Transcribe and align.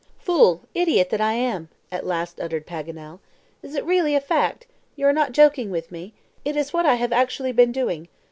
"Fool, 0.17 0.63
idiot, 0.73 1.11
that 1.11 1.21
I 1.21 1.33
am!" 1.33 1.69
at 1.91 2.07
last 2.07 2.39
uttered 2.39 2.65
Paganel. 2.65 3.19
"Is 3.61 3.75
it 3.75 3.85
really 3.85 4.15
a 4.15 4.19
fact? 4.19 4.65
You 4.95 5.05
are 5.05 5.13
not 5.13 5.31
joking 5.31 5.69
with 5.69 5.91
me? 5.91 6.15
It 6.43 6.55
is 6.55 6.73
what 6.73 6.87
I 6.87 6.95
have 6.95 7.13
actually 7.13 7.51
been 7.51 7.71
doing? 7.71 8.07